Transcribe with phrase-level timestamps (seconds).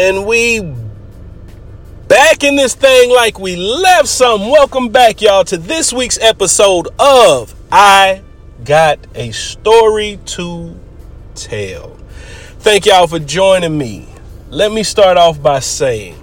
[0.00, 0.60] And we
[2.06, 4.48] back in this thing like we left some.
[4.48, 8.22] Welcome back, y'all, to this week's episode of I
[8.64, 10.78] Got a Story to
[11.34, 11.96] Tell.
[12.60, 14.06] Thank y'all for joining me.
[14.50, 16.14] Let me start off by saying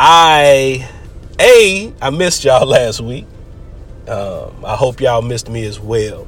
[0.00, 0.90] I
[1.38, 3.26] A, I missed y'all last week.
[4.08, 6.26] Um, I hope y'all missed me as well.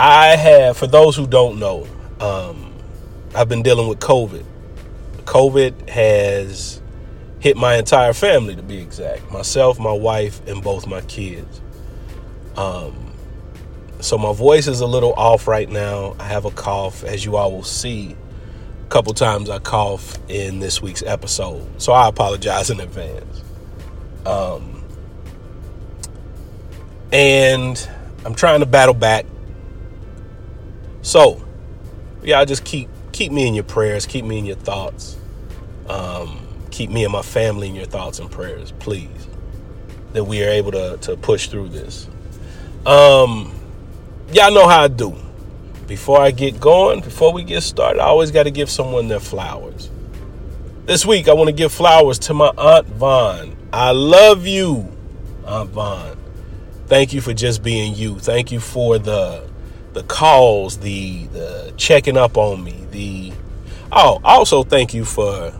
[0.00, 1.86] I have, for those who don't know,
[2.18, 2.69] um,
[3.34, 4.44] I've been dealing with COVID.
[5.24, 6.80] COVID has
[7.38, 11.60] hit my entire family, to be exact myself, my wife, and both my kids.
[12.56, 13.12] Um,
[14.00, 16.16] so my voice is a little off right now.
[16.18, 18.16] I have a cough, as you all will see.
[18.84, 23.42] A couple times I cough in this week's episode, so I apologize in advance.
[24.26, 24.84] Um,
[27.12, 27.88] and
[28.24, 29.26] I'm trying to battle back.
[31.02, 31.42] So,
[32.22, 32.88] y'all just keep
[33.20, 35.18] keep me in your prayers, keep me in your thoughts.
[35.90, 36.40] Um,
[36.70, 39.28] keep me and my family in your thoughts and prayers, please.
[40.14, 42.08] That we are able to to push through this.
[42.86, 43.54] Um,
[44.32, 45.14] y'all know how I do.
[45.86, 49.20] Before I get going, before we get started, I always got to give someone their
[49.20, 49.90] flowers.
[50.86, 53.54] This week, I want to give flowers to my Aunt Vaughn.
[53.70, 54.90] I love you,
[55.44, 56.16] Aunt Vaughn.
[56.86, 58.18] Thank you for just being you.
[58.18, 59.49] Thank you for the
[59.92, 63.32] the calls, the the checking up on me, the
[63.92, 65.52] oh, also thank you for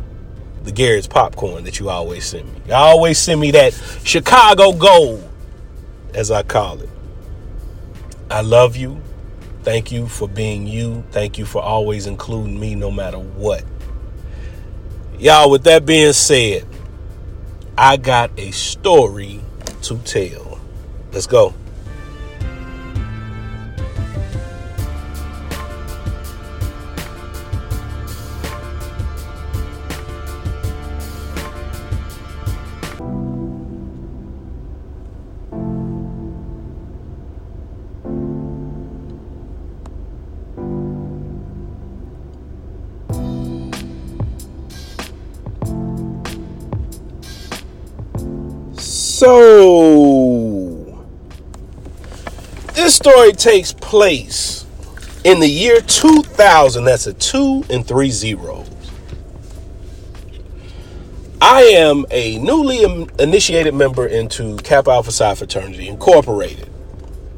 [0.65, 2.61] the Garrett's popcorn that you always send me.
[2.69, 3.73] You always send me that
[4.05, 5.29] Chicago gold,
[6.15, 6.89] as I call it.
[8.31, 9.01] I love you.
[9.63, 11.05] Thank you for being you.
[11.11, 13.65] Thank you for always including me no matter what.
[15.19, 16.67] Y'all, with that being said,
[17.77, 19.41] I got a story
[19.83, 20.61] to tell.
[21.13, 21.55] Let's go.
[49.21, 50.99] So,
[52.73, 54.65] this story takes place
[55.25, 56.85] in the year 2000.
[56.85, 58.67] That's a two and three zeros.
[61.39, 62.83] I am a newly
[63.19, 66.71] initiated member into Kappa Alpha Psi Fraternity Incorporated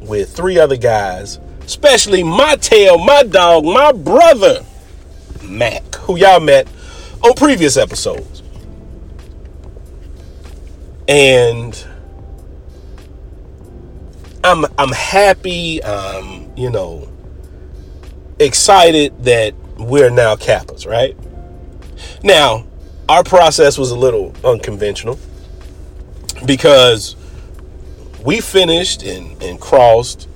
[0.02, 4.64] with three other guys, especially my tail, my dog, my brother,
[5.42, 6.68] Mac, who y'all met
[7.24, 8.41] on previous episodes
[11.08, 11.86] and
[14.44, 17.08] I'm I'm happy, um, you know,
[18.38, 21.16] excited that we're now Kappas, right?
[22.22, 22.66] Now,
[23.08, 25.18] our process was a little unconventional
[26.44, 27.16] because
[28.24, 30.28] we finished and, and crossed,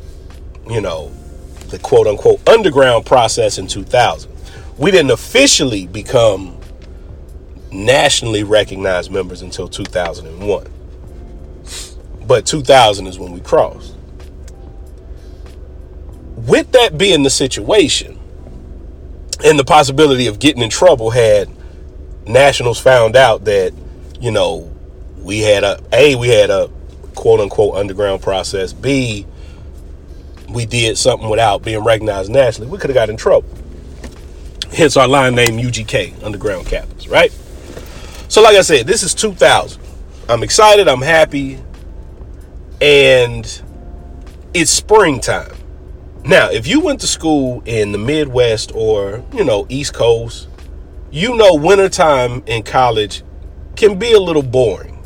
[0.68, 1.10] you know,
[1.68, 4.30] the quote unquote underground process in 2000.
[4.78, 6.55] We didn't officially become
[7.72, 10.66] nationally recognized members until 2001.
[12.26, 13.94] But 2000 is when we crossed.
[16.36, 18.18] With that being the situation,
[19.44, 21.48] and the possibility of getting in trouble had
[22.26, 23.72] nationals found out that,
[24.20, 24.72] you know,
[25.18, 26.70] we had a A, we had a
[27.14, 28.72] quote unquote underground process.
[28.72, 29.26] B,
[30.48, 33.48] we did something without being recognized nationally, we could have got in trouble.
[34.72, 37.32] Hence our line name UGK, Underground Kappas, right?
[38.36, 39.82] So, like I said, this is 2000.
[40.28, 40.88] I'm excited.
[40.88, 41.58] I'm happy.
[42.82, 43.46] And
[44.52, 45.56] it's springtime.
[46.22, 50.48] Now, if you went to school in the Midwest or, you know, East Coast,
[51.10, 53.22] you know wintertime in college
[53.74, 55.02] can be a little boring.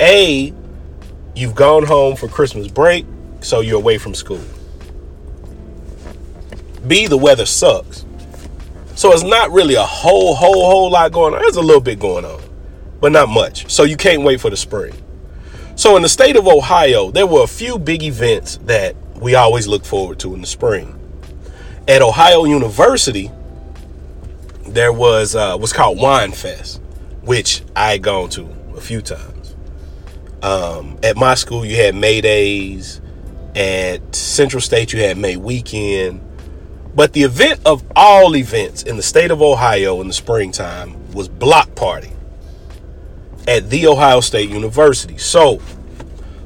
[0.00, 0.54] A,
[1.34, 3.04] you've gone home for Christmas break,
[3.42, 4.40] so you're away from school.
[6.86, 8.06] B, the weather sucks.
[8.98, 11.40] So it's not really a whole, whole, whole lot going on.
[11.40, 12.37] There's a little bit going on,
[13.00, 13.70] but not much.
[13.70, 14.94] So you can't wait for the spring.
[15.76, 19.68] So in the state of Ohio, there were a few big events that we always
[19.68, 20.98] look forward to in the spring.
[21.86, 23.30] At Ohio University,
[24.66, 26.80] there was uh, what's called Wine Fest,
[27.22, 29.54] which I had gone to a few times.
[30.42, 33.00] Um, at my school, you had May Days.
[33.54, 36.20] At Central State, you had May Weekend.
[36.94, 41.28] But the event of all events in the state of Ohio in the springtime was
[41.28, 42.10] Block Party
[43.48, 45.16] at The Ohio State University.
[45.16, 45.60] So,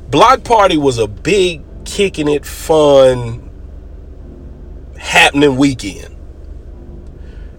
[0.09, 3.51] Block Party was a big, kicking it, fun,
[4.97, 6.17] happening weekend.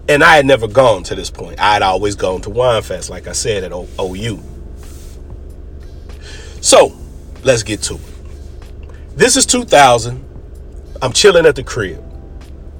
[0.08, 1.60] And I had never gone to this point.
[1.60, 4.42] I had always gone to Wine Fest, like I said, at o- OU.
[6.62, 6.96] So,
[7.42, 8.00] let's get to it.
[9.16, 10.24] This is 2000.
[11.02, 12.02] I'm chilling at the crib.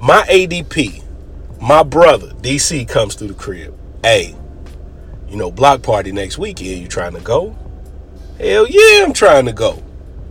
[0.00, 1.02] My ADP,
[1.60, 3.78] my brother, DC, comes through the crib.
[4.02, 4.34] Hey,
[5.34, 6.80] you know, block party next weekend.
[6.80, 7.56] You trying to go?
[8.38, 9.82] Hell yeah, I'm trying to go.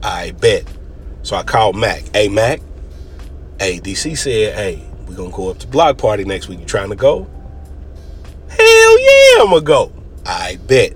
[0.02, 0.64] I bet.
[1.24, 2.04] So I called Mac.
[2.16, 2.62] Hey, Mac.
[3.60, 6.62] Hey, DC said, hey, we're going to go up to block party next week.
[6.62, 7.30] You trying to go?
[8.48, 9.92] Hell yeah, I'm going to go.
[10.26, 10.94] I bet.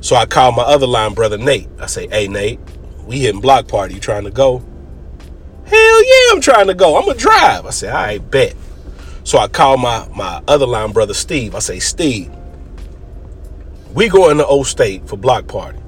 [0.00, 1.68] So I called my other line brother, Nate.
[1.78, 2.58] I say, hey, Nate,
[3.06, 3.94] we hitting block party.
[3.94, 4.58] You trying to go?
[5.66, 6.96] Hell yeah, I'm trying to go.
[6.96, 7.64] I'm going to drive.
[7.64, 8.56] I say, I bet.
[9.22, 11.54] So I called my, my other line brother, Steve.
[11.54, 12.28] I say, Steve,
[13.94, 15.78] we going to O State for block party.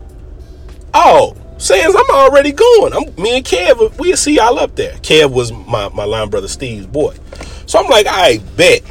[0.94, 2.92] Oh, Sans, I'm already going.
[2.92, 4.94] I'm me and Kev, we'll see y'all up there.
[4.98, 7.14] Kev was my, my line brother Steve's boy.
[7.66, 8.82] So I'm like, I bet.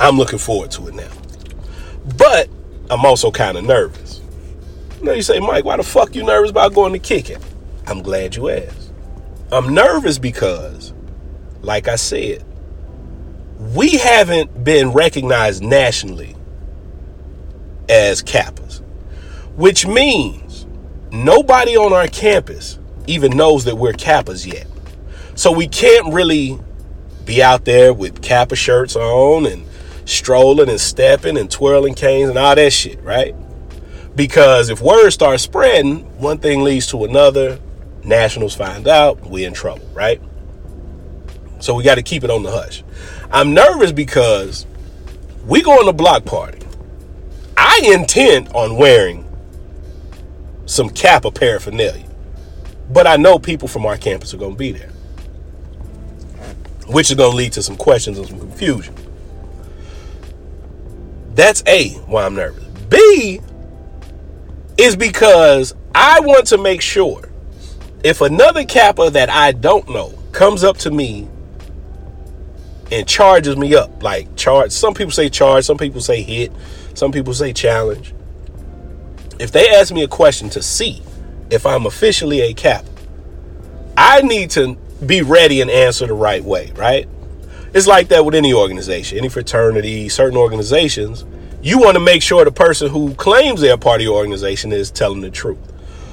[0.00, 1.10] I'm looking forward to it now.
[2.16, 2.48] But
[2.90, 4.20] I'm also kind of nervous.
[4.98, 7.40] You know, you say, Mike, why the fuck you nervous about going to kick it?
[7.86, 8.92] I'm glad you asked.
[9.50, 10.92] I'm nervous because,
[11.60, 12.44] like I said,
[13.58, 16.36] we haven't been recognized nationally
[17.92, 18.80] as Kappas,
[19.54, 20.66] which means
[21.10, 24.66] nobody on our campus even knows that we're Kappas yet.
[25.34, 26.58] So we can't really
[27.26, 29.66] be out there with Kappa shirts on and
[30.06, 33.34] strolling and stepping and twirling canes and all that shit, right?
[34.16, 37.60] Because if word starts spreading, one thing leads to another.
[38.04, 40.20] Nationals find out, we're in trouble, right?
[41.60, 42.82] So we got to keep it on the hush.
[43.30, 44.66] I'm nervous because
[45.46, 46.61] we going to block party.
[47.64, 49.24] I intend on wearing
[50.66, 52.04] some Kappa paraphernalia,
[52.90, 54.90] but I know people from our campus are going to be there,
[56.88, 58.96] which is going to lead to some questions and some confusion.
[61.36, 62.64] That's A, why I'm nervous.
[62.90, 63.40] B
[64.76, 67.30] is because I want to make sure
[68.02, 71.28] if another Kappa that I don't know comes up to me
[72.90, 76.50] and charges me up, like charge, some people say charge, some people say hit,
[76.94, 78.14] some people say challenge.
[79.38, 81.02] If they ask me a question to see
[81.50, 82.84] if I'm officially a cap,
[83.96, 87.08] I need to be ready and answer the right way, right?
[87.74, 91.24] It's like that with any organization, any fraternity, certain organizations.
[91.62, 94.90] You want to make sure the person who claims they're part of your organization is
[94.90, 95.58] telling the truth.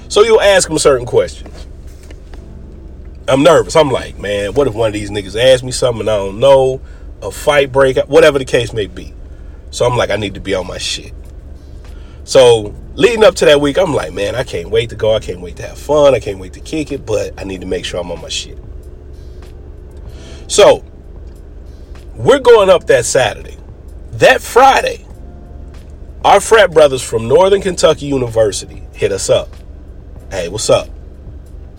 [0.07, 1.67] So you'll ask them certain questions.
[3.27, 3.75] I'm nervous.
[3.75, 6.81] I'm like, man, what if one of these niggas asks me something I don't know?
[7.21, 9.13] A fight break, whatever the case may be.
[9.71, 11.13] So I'm like, I need to be on my shit.
[12.23, 15.15] So leading up to that week, I'm like, man, I can't wait to go.
[15.15, 16.13] I can't wait to have fun.
[16.13, 18.29] I can't wait to kick it, but I need to make sure I'm on my
[18.29, 18.57] shit.
[20.47, 20.83] So
[22.15, 23.57] we're going up that Saturday.
[24.13, 25.05] That Friday,
[26.25, 29.49] our frat brothers from Northern Kentucky University hit us up.
[30.29, 30.89] Hey, what's up?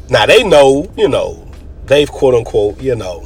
[0.08, 1.46] Now they know, you know,
[1.84, 3.24] they've quote unquote, you know.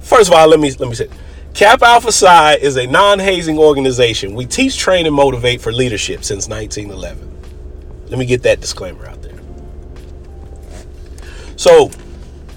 [0.00, 1.08] First of all, let me let me say,
[1.54, 4.34] Kappa Alpha Psi is a non-hazing organization.
[4.34, 7.28] We teach, train, and motivate for leadership since 1911.
[8.08, 9.38] Let me get that disclaimer out there.
[11.56, 11.90] So,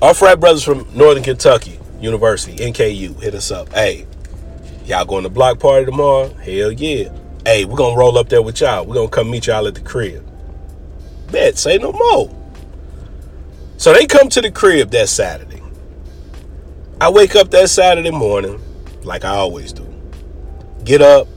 [0.01, 3.71] our frat brothers from Northern Kentucky University, NKU, hit us up.
[3.73, 4.05] Hey,
[4.85, 6.33] y'all going to block party tomorrow?
[6.35, 7.09] Hell yeah.
[7.45, 8.85] Hey, we're gonna roll up there with y'all.
[8.85, 10.25] We're gonna come meet y'all at the crib.
[11.29, 12.33] Bet, say no more.
[13.75, 15.61] So they come to the crib that Saturday.
[17.01, 18.61] I wake up that Saturday morning,
[19.05, 19.87] like I always do.
[20.83, 21.27] Get up,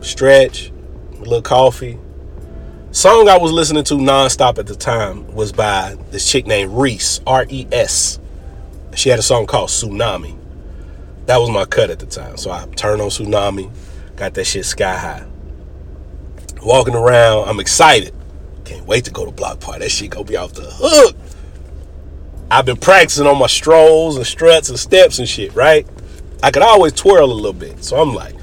[0.00, 0.70] stretch,
[1.12, 1.98] a little coffee.
[2.90, 7.20] Song I was listening to nonstop at the time was by this chick named Reese,
[7.26, 8.18] R E S.
[8.94, 10.38] She had a song called Tsunami.
[11.26, 12.38] That was my cut at the time.
[12.38, 13.70] So I turned on Tsunami,
[14.16, 15.26] got that shit sky high.
[16.62, 18.14] Walking around, I'm excited.
[18.64, 19.80] Can't wait to go to block party.
[19.80, 21.14] That shit gonna be off the hook.
[22.50, 25.86] I've been practicing on my strolls and struts and steps and shit, right?
[26.42, 27.82] I could always twirl a little bit.
[27.84, 28.34] So I'm like,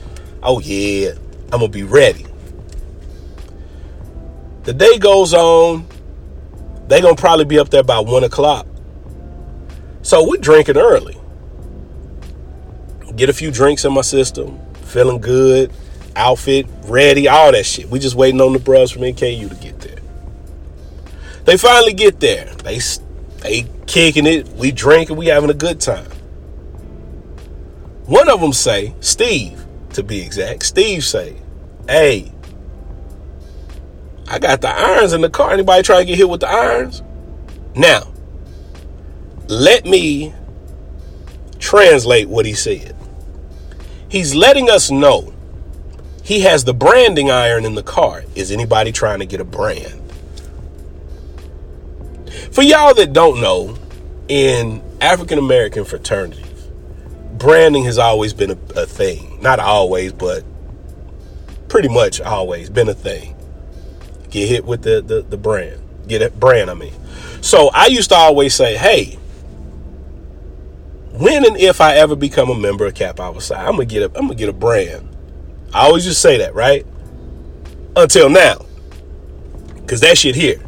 [0.42, 1.12] oh yeah,
[1.52, 2.26] I'm gonna be ready.
[4.64, 5.88] The day goes on.
[6.88, 8.68] They gonna probably be up there by one o'clock.
[10.02, 11.18] So we're drinking early.
[13.16, 15.72] Get a few drinks in my system, feeling good,
[16.16, 17.90] outfit ready, all that shit.
[17.90, 20.00] We just waiting on the bros from NKU to get there.
[21.46, 22.54] They finally get there.
[22.64, 22.80] They
[23.42, 26.10] they kicking it, we drinking, we having a good time.
[28.06, 31.36] One of them say, Steve, to be exact, Steve say,
[31.88, 32.32] hey,
[34.28, 35.52] I got the irons in the car.
[35.52, 37.02] Anybody try to get hit with the irons?
[37.76, 38.12] Now,
[39.48, 40.34] let me
[41.60, 42.96] translate what he said.
[44.10, 45.34] He's letting us know
[46.24, 48.24] he has the branding iron in the car.
[48.36, 50.00] Is anybody trying to get a brand?
[52.52, 53.78] For y'all that don't know,
[54.28, 56.43] in African American fraternities,
[57.44, 59.38] branding has always been a, a, thing.
[59.42, 60.46] Not always, but
[61.68, 63.36] pretty much always been a thing.
[64.30, 65.82] Get hit with the, the, the brand.
[66.08, 66.94] Get a brand, I mean.
[67.42, 69.16] So I used to always say, hey,
[71.12, 74.06] when and if I ever become a member of Cap Alpha I'm gonna get a
[74.18, 75.08] I'm gonna get a brand.
[75.74, 76.88] I always just say that, right?
[77.96, 78.66] Until now.
[79.86, 80.62] Cause that shit here.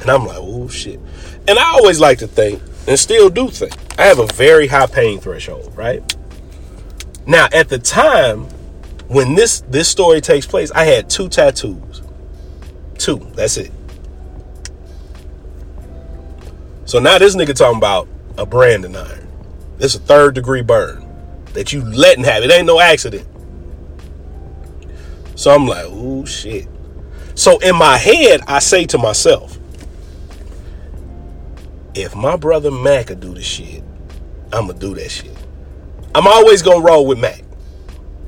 [0.00, 1.00] And I'm like, oh shit.
[1.48, 4.86] And I always like to think, and still do think, I have a very high
[4.86, 6.02] pain threshold, right?
[7.26, 8.48] Now, at the time
[9.08, 12.02] when this this story takes place, I had two tattoos.
[12.96, 13.18] Two.
[13.34, 13.70] That's it.
[16.84, 19.28] So now this nigga talking about a branding iron.
[19.76, 21.06] This a third degree burn
[21.52, 22.42] that you letting have.
[22.42, 23.26] It ain't no accident.
[25.34, 26.66] So I'm like, oh shit.
[27.34, 29.57] So in my head, I say to myself,
[31.94, 33.82] if my brother Mac could do the shit,
[34.52, 35.36] I'ma do that shit.
[36.14, 37.42] I'm always gonna roll with Mac.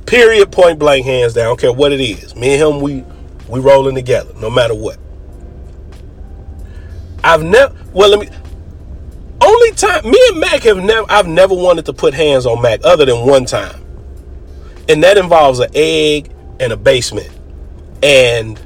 [0.06, 1.44] Period, point blank, hands down.
[1.44, 2.34] I don't care what it is.
[2.34, 3.04] Me and him, we
[3.48, 4.98] we rolling together, no matter what.
[7.22, 8.28] I've never well let me
[9.42, 12.80] only time me and Mac have never I've never wanted to put hands on Mac
[12.84, 13.84] other than one time.
[14.88, 17.30] And that involves an egg and a basement.
[18.02, 18.60] And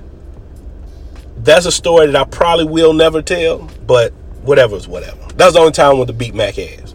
[1.36, 4.12] that's a story that I probably will never tell, but
[4.44, 5.20] whatever's whatever.
[5.36, 6.94] That's the only time I the beat Mac ass.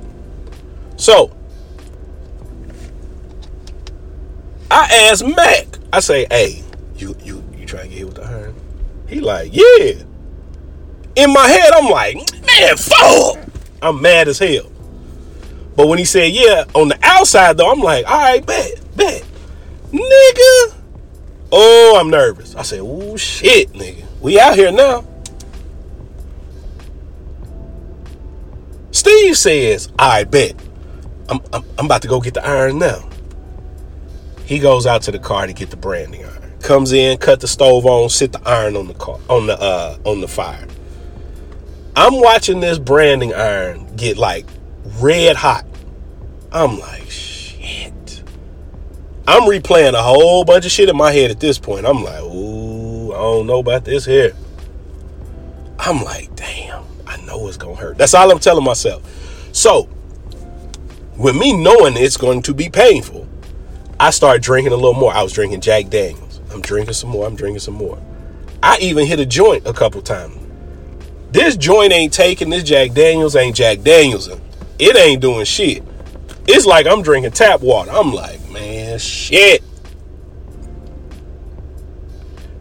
[0.98, 1.36] So
[4.72, 6.64] I asked Mac, I say, hey,
[6.96, 8.56] you you you try to get hit with the iron?
[9.08, 10.04] He like, yeah.
[11.16, 12.16] In my head, I'm like,
[12.46, 13.38] man, fuck.
[13.82, 14.72] I'm mad as hell.
[15.76, 19.24] But when he said, yeah, on the outside though, I'm like, all right, bet, bet.
[19.92, 20.76] Nigga.
[21.52, 22.56] Oh, I'm nervous.
[22.56, 24.06] I said, oh shit, nigga.
[24.22, 25.06] We out here now.
[28.92, 30.56] Steve says, I bet.
[31.30, 33.08] I'm, I'm, I'm about to go get the iron now.
[34.46, 36.54] He goes out to the car to get the branding iron.
[36.62, 39.98] Comes in, cut the stove on, sit the iron on the car on the uh
[40.06, 40.68] on the fire.
[41.96, 44.46] I'm watching this branding iron get like
[45.00, 45.66] red hot.
[46.52, 48.24] I'm like, shit.
[49.28, 51.86] I'm replaying a whole bunch of shit in my head at this point.
[51.86, 54.34] I'm like, ooh, I don't know about this here.
[55.78, 56.36] I'm like,
[57.40, 57.98] know it's gonna hurt.
[57.98, 59.04] That's all I'm telling myself.
[59.52, 59.90] So,
[61.18, 63.28] with me knowing it's going to be painful,
[64.00, 65.14] I started drinking a little more.
[65.14, 66.40] I was drinking Jack Daniels.
[66.52, 67.28] I'm drinking some more.
[67.28, 68.02] I'm drinking some more.
[68.62, 70.36] I even hit a joint a couple times.
[71.32, 72.50] This joint ain't taking.
[72.50, 74.30] This Jack Daniels ain't Jack Daniels.
[74.80, 75.84] It ain't doing shit.
[76.48, 77.92] It's like I'm drinking tap water.
[77.92, 79.64] I'm like, man, shit.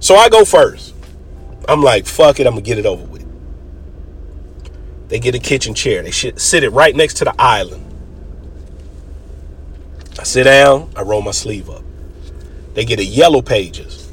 [0.01, 0.95] So I go first.
[1.69, 3.18] I'm like, fuck it, I'm gonna get it over with.
[5.09, 6.03] They get a kitchen chair.
[6.03, 7.85] They sit it right next to the island.
[10.19, 11.83] I sit down, I roll my sleeve up.
[12.75, 14.09] They get a yellow pages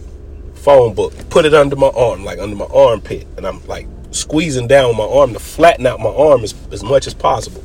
[0.65, 4.67] phone book, put it under my arm, like under my armpit, and I'm like squeezing
[4.67, 7.63] down my arm to flatten out my arm as, as much as possible.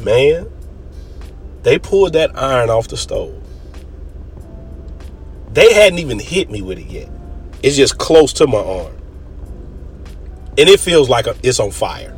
[0.00, 0.50] Man,
[1.62, 3.40] they pulled that iron off the stove.
[5.52, 7.08] They hadn't even hit me with it yet.
[7.62, 8.91] It's just close to my arm.
[10.58, 12.16] And it feels like it's on fire.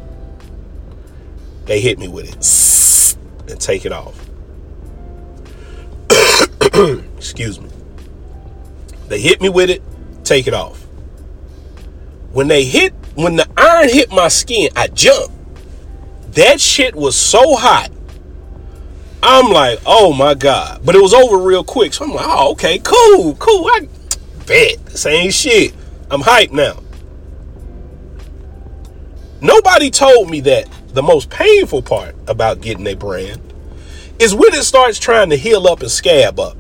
[1.67, 4.19] They hit me with it and take it off.
[7.17, 7.71] Excuse me.
[9.09, 9.83] They hit me with it,
[10.25, 10.83] take it off.
[12.33, 15.33] When they hit, when the iron hit my skin, I jumped.
[16.33, 17.91] That shit was so hot.
[19.23, 20.83] I'm like, oh my God.
[20.85, 21.95] But it was over real quick.
[21.95, 23.67] So I'm like, oh, okay, cool, cool.
[23.67, 23.89] I
[24.47, 24.91] bet.
[24.91, 25.75] Same shit.
[26.11, 26.84] I'm hyped now.
[29.45, 33.43] Nobody told me that the most painful part about getting a brand
[34.19, 36.57] is when it starts trying to heal up and scab up.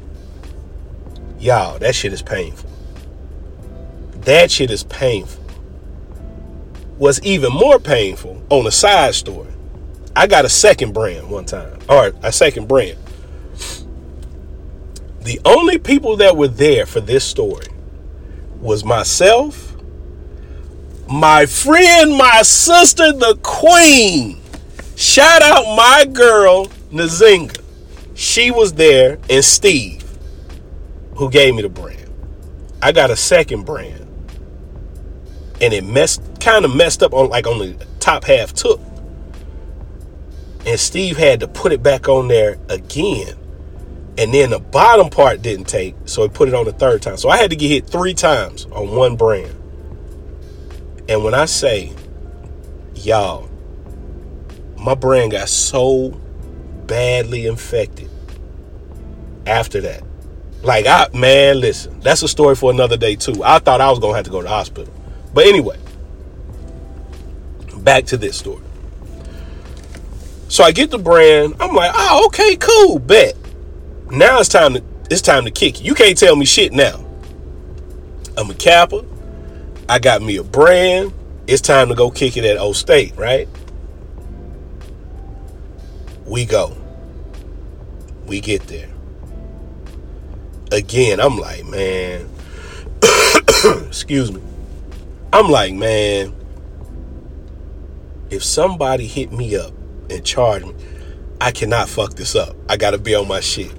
[1.38, 2.68] Y'all, that shit is painful.
[4.26, 5.42] That shit is painful.
[6.98, 9.48] What's even more painful on a side story,
[10.14, 12.98] I got a second brand one time, or a second brand.
[15.22, 17.68] The only people that were there for this story
[18.60, 19.63] was myself,
[21.08, 24.40] my friend, my sister, the queen.
[24.96, 27.62] Shout out my girl, Nazinga.
[28.14, 30.04] She was there, and Steve,
[31.16, 32.10] who gave me the brand.
[32.80, 34.04] I got a second brand
[35.60, 38.80] and it messed kind of messed up on like on the top half took.
[40.66, 43.36] And Steve had to put it back on there again.
[44.16, 47.16] And then the bottom part didn't take, so he put it on the third time.
[47.16, 49.54] So I had to get hit three times on one brand.
[51.08, 51.92] And when I say,
[52.94, 53.48] y'all,
[54.78, 56.10] my brand got so
[56.86, 58.10] badly infected
[59.46, 60.02] after that.
[60.62, 63.42] Like I man, listen, that's a story for another day too.
[63.44, 64.92] I thought I was gonna have to go to the hospital.
[65.34, 65.78] But anyway,
[67.78, 68.62] back to this story.
[70.48, 73.36] So I get the brand, I'm like, oh, okay, cool, bet.
[74.10, 75.84] Now it's time to it's time to kick.
[75.84, 77.04] You can't tell me shit now.
[78.36, 79.04] I'm a Kappa.
[79.88, 81.12] I got me a brand.
[81.46, 83.48] It's time to go kick it at O State, right?
[86.24, 86.76] We go.
[88.26, 88.88] We get there.
[90.72, 92.28] Again, I'm like, man.
[93.86, 94.40] excuse me.
[95.32, 96.34] I'm like, man.
[98.30, 99.72] If somebody hit me up
[100.08, 100.74] and charge me,
[101.40, 102.56] I cannot fuck this up.
[102.68, 103.70] I gotta be on my shit.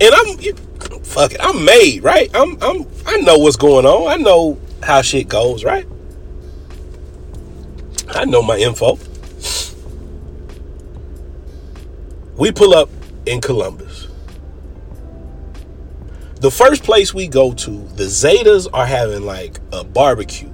[0.00, 1.40] And I'm fuck it.
[1.40, 2.28] I'm made, right?
[2.34, 4.08] I'm I'm I know what's going on.
[4.08, 5.86] I know how shit goes, right?
[8.08, 8.98] I know my info.
[12.36, 12.90] We pull up
[13.24, 14.08] in Columbus.
[16.40, 20.50] The first place we go to, the Zetas are having like a barbecue.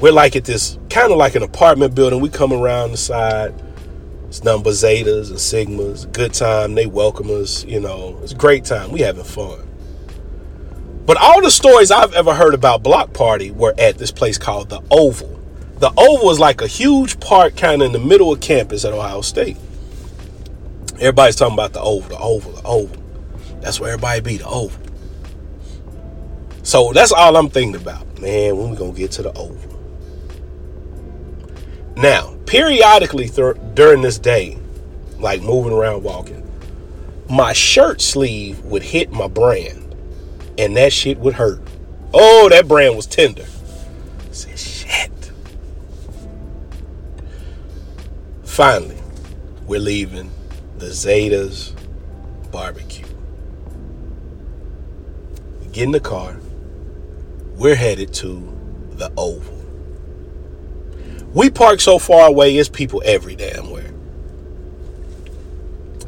[0.00, 2.20] We're like at this kind of like an apartment building.
[2.20, 3.54] We come around the side.
[4.26, 6.10] It's number Zetas and Sigmas.
[6.12, 6.74] Good time.
[6.74, 7.64] They welcome us.
[7.64, 8.90] You know, it's a great time.
[8.90, 9.67] We having fun.
[11.08, 14.68] But all the stories I've ever heard about Block Party were at this place called
[14.68, 15.40] the Oval.
[15.78, 18.92] The Oval is like a huge park kind of in the middle of campus at
[18.92, 19.56] Ohio State.
[20.96, 23.02] Everybody's talking about the oval, the oval, the oval.
[23.62, 24.78] That's where everybody be, the oval.
[26.62, 28.20] So that's all I'm thinking about.
[28.20, 29.80] Man, when we gonna get to the oval?
[31.96, 34.58] Now, periodically th- during this day,
[35.18, 36.46] like moving around walking,
[37.30, 39.87] my shirt sleeve would hit my brand,
[40.58, 41.60] and that shit would hurt.
[42.12, 43.44] Oh, that brand was tender.
[43.44, 45.32] I said, shit.
[48.42, 48.98] Finally,
[49.66, 50.30] we're leaving
[50.78, 51.72] the Zetas
[52.50, 53.06] barbecue.
[55.60, 56.36] We get in the car.
[57.54, 58.56] We're headed to
[58.92, 59.54] the Oval.
[61.34, 63.92] We park so far away, it's people every damn where.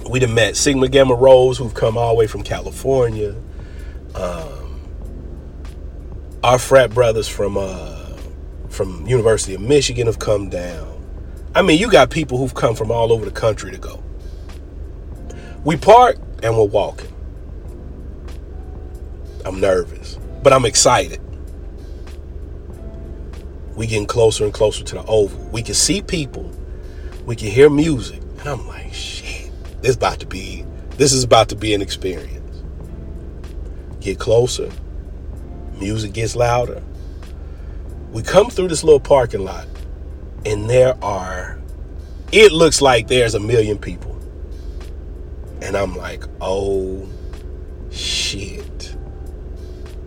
[0.09, 3.37] We done met Sigma Gamma Rho, who've come all the way from California.
[4.15, 4.81] Um,
[6.43, 8.17] our frat brothers from uh,
[8.69, 10.89] from University of Michigan have come down.
[11.55, 14.03] I mean, you got people who've come from all over the country to go.
[15.65, 17.13] We park and we're walking.
[19.45, 21.21] I'm nervous, but I'm excited.
[23.75, 25.43] We getting closer and closer to the oval.
[25.47, 26.51] We can see people.
[27.27, 28.21] We can hear music.
[28.41, 29.51] And I'm like, shit,
[29.83, 30.65] this about to be
[30.97, 32.40] this is about to be an experience.
[34.01, 34.71] Get closer.
[35.79, 36.83] Music gets louder.
[38.13, 39.67] We come through this little parking lot,
[40.45, 41.59] and there are,
[42.33, 44.19] it looks like there's a million people.
[45.63, 47.07] And I'm like, oh
[47.91, 48.97] shit.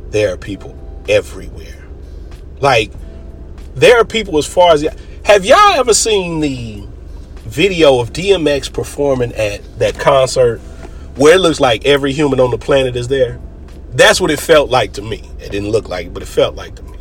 [0.09, 0.77] There are people
[1.07, 1.87] everywhere.
[2.59, 2.91] Like,
[3.75, 4.85] there are people as far as.
[5.25, 6.85] Have y'all ever seen the
[7.45, 10.59] video of DMX performing at that concert
[11.15, 13.39] where it looks like every human on the planet is there?
[13.93, 15.29] That's what it felt like to me.
[15.39, 16.99] It didn't look like it, but it felt like to me.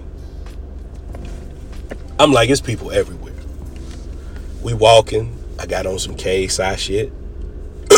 [2.19, 3.33] I'm like, it's people everywhere.
[4.63, 5.37] We walking.
[5.59, 7.13] I got on some KSI shit.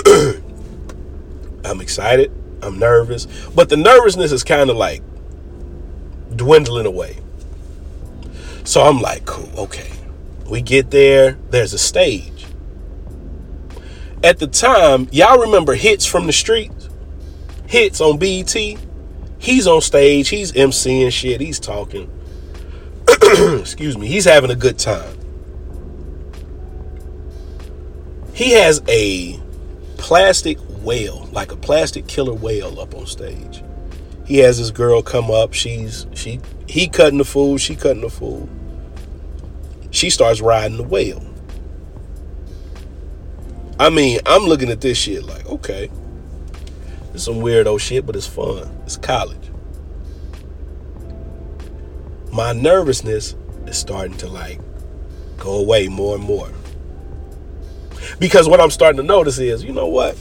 [1.65, 2.31] I'm excited.
[2.63, 3.27] I'm nervous.
[3.55, 5.03] But the nervousness is kind of like
[6.35, 7.19] dwindling away.
[8.65, 9.91] So I'm like, cool, okay.
[10.49, 12.47] We get there, there's a stage.
[14.23, 16.74] At the time, y'all remember Hits from the Streets?
[17.67, 18.55] Hits on BET?
[19.39, 22.11] He's on stage, he's MCing shit, he's talking.
[23.61, 25.19] Excuse me, he's having a good time.
[28.33, 29.39] He has a
[29.97, 33.63] plastic whale, like a plastic killer whale up on stage.
[34.27, 38.11] He has this girl come up, she's she he cutting the fool, she cutting the
[38.11, 38.49] fool.
[39.91, 41.23] She starts riding the whale.
[43.79, 45.91] I mean, I'm looking at this shit like, okay.
[47.15, 48.69] It's some weirdo shit, but it's fun.
[48.85, 49.51] It's college.
[52.33, 54.61] My nervousness is starting to like
[55.39, 56.51] go away more and more.
[58.19, 60.19] Because what I'm starting to notice is, you know what?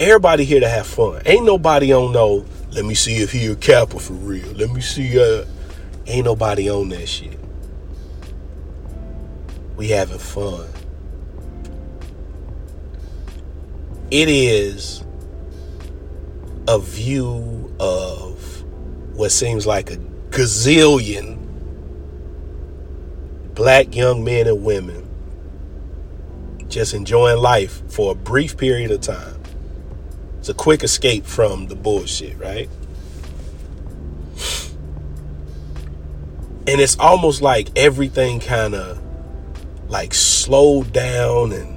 [0.00, 1.22] Everybody here to have fun.
[1.26, 4.48] Ain't nobody on no, let me see if he a Kappa for real.
[4.54, 5.44] Let me see uh
[6.08, 7.38] ain't nobody on that shit.
[9.76, 10.66] We having fun.
[14.12, 15.02] It is
[16.68, 18.62] a view of
[19.16, 19.96] what seems like a
[20.28, 21.38] gazillion
[23.54, 25.08] black young men and women
[26.68, 29.42] just enjoying life for a brief period of time.
[30.40, 32.68] It's a quick escape from the bullshit, right?
[36.66, 39.02] And it's almost like everything kind of
[39.88, 41.71] like slowed down and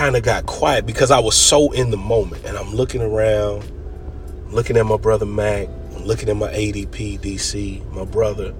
[0.00, 3.70] kind of got quiet because I was so in the moment and I'm looking around,
[4.50, 8.54] looking at my brother Mac, looking at my ADP DC, my brother,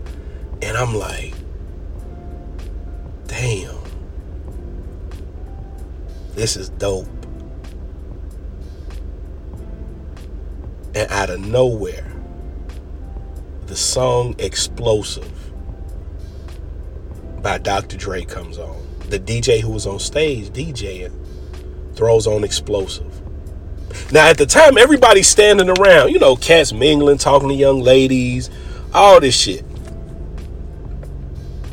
[0.61, 1.33] and I'm like,
[3.26, 3.74] damn,
[6.35, 7.09] this is dope.
[10.94, 12.12] And out of nowhere,
[13.64, 15.33] the song Explosive
[17.40, 17.96] by Dr.
[17.96, 18.76] Dre comes on.
[19.09, 21.30] The DJ who was on stage DJing
[22.01, 23.07] throws on Explosive.
[24.11, 28.49] Now, at the time, everybody's standing around, you know, cats mingling, talking to young ladies,
[28.95, 29.65] all this shit.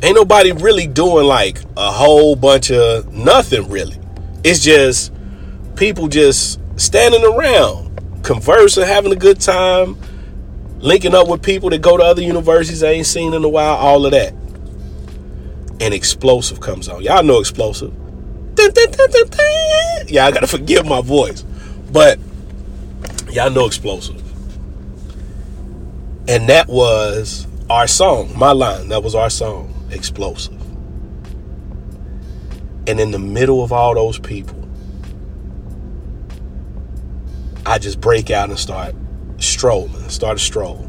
[0.02, 3.98] Ain't nobody really doing like a whole bunch of nothing really.
[4.44, 5.12] It's just
[5.76, 9.96] people just standing around, conversing, having a good time,
[10.78, 13.76] linking up with people that go to other universities I ain't seen in a while,
[13.76, 14.34] all of that.
[15.80, 17.02] And explosive comes on.
[17.02, 17.94] Y'all know explosive.
[20.08, 21.42] Yeah, I gotta forgive my voice.
[21.92, 22.18] But
[23.30, 24.22] y'all know explosive.
[26.28, 28.88] And that was our song, my line.
[28.88, 30.60] That was our song, Explosive.
[32.86, 34.68] And in the middle of all those people,
[37.64, 38.94] I just break out and start
[39.38, 40.84] strolling, start a stroll.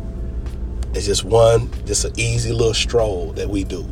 [0.94, 3.88] It's just one, just an easy little stroll that we do.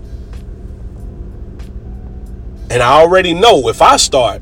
[2.69, 4.41] And I already know if I start,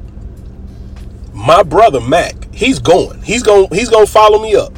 [1.34, 3.22] my brother Mac, he's going.
[3.22, 4.74] He's going he's going to follow me up.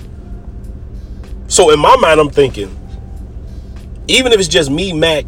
[1.48, 2.76] So in my mind I'm thinking
[4.08, 5.26] even if it's just me, Mac,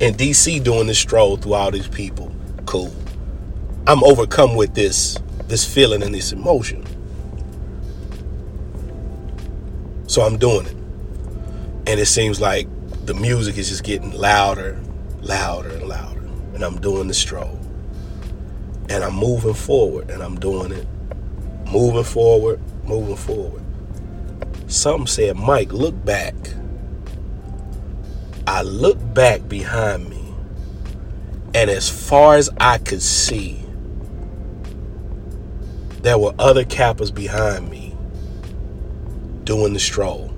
[0.00, 2.34] and DC doing this stroll through all these people,
[2.66, 2.92] cool.
[3.86, 6.84] I'm overcome with this this feeling and this emotion.
[10.06, 10.76] So I'm doing it.
[11.86, 12.68] And it seems like
[13.06, 14.80] the music is just getting louder,
[15.20, 16.20] louder, and louder.
[16.54, 17.58] And I'm doing the stroll.
[18.88, 20.86] And I'm moving forward and I'm doing it.
[21.70, 23.62] Moving forward, moving forward.
[24.66, 26.34] Something said, Mike, look back.
[28.46, 30.34] I look back behind me.
[31.54, 33.62] And as far as I could see,
[36.02, 37.94] there were other Kappas behind me
[39.44, 40.32] doing the stroll.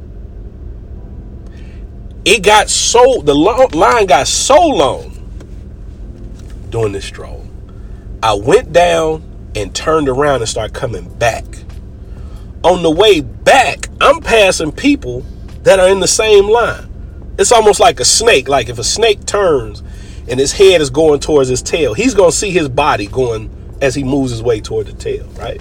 [2.24, 5.10] It got so, the line got so long
[6.70, 7.43] doing this stroll.
[8.24, 9.22] I went down
[9.54, 11.44] and turned around and started coming back.
[12.62, 15.20] On the way back, I'm passing people
[15.64, 16.88] that are in the same line.
[17.38, 18.48] It's almost like a snake.
[18.48, 19.82] Like if a snake turns
[20.26, 23.50] and his head is going towards his tail, he's going to see his body going
[23.82, 25.60] as he moves his way toward the tail, right?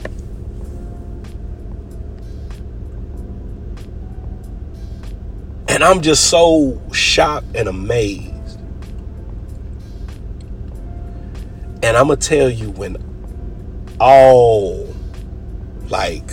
[5.68, 8.33] And I'm just so shocked and amazed.
[11.84, 12.96] And I'm to tell you when
[14.00, 14.88] all
[15.90, 16.32] like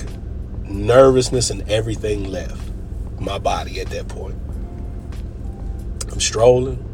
[0.63, 2.71] nervousness and everything left
[3.19, 4.37] my body at that point.
[6.13, 6.87] I'm strolling.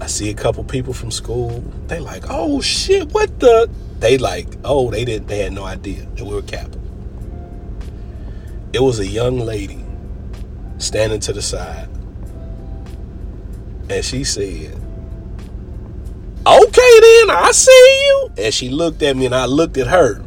[0.00, 1.60] I see a couple people from school.
[1.86, 3.68] They like, oh shit, what the?
[3.98, 5.28] They like, oh, they didn't.
[5.28, 6.78] They had no idea that we were Kappa.
[8.72, 9.84] It was a young lady
[10.78, 11.90] standing to the side.
[13.90, 14.80] And she said,
[17.30, 18.32] I see you.
[18.38, 20.22] And she looked at me and I looked at her.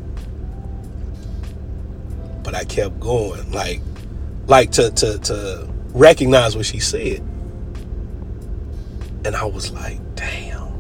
[2.44, 3.82] But I kept going, like,
[4.48, 7.20] like to to to recognize what she said.
[9.24, 10.72] And I was like, damn.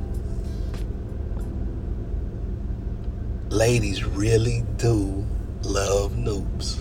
[3.49, 5.25] Ladies really do
[5.63, 6.77] love Nupes.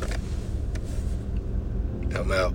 [2.14, 2.54] I'm out.